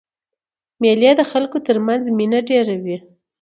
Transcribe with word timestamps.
مېلې 0.81 1.11
د 1.15 1.21
خلکو 1.31 1.57
تر 1.67 1.77
منځ 1.87 2.03
مینه 2.17 2.39
ډېروي. 2.49 2.97